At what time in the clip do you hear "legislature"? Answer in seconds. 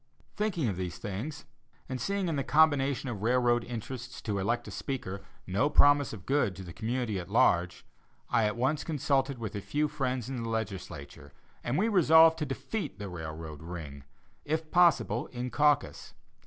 10.49-11.33